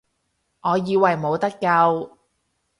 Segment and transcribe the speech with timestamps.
[0.61, 2.17] 我以為冇得救